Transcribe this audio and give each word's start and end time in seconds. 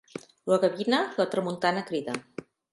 La 0.51 0.57
gavina, 0.63 1.03
la 1.21 1.27
tramuntana 1.37 1.87
crida. 1.93 2.19